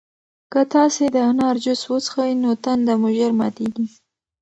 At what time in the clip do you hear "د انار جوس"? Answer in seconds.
1.15-1.81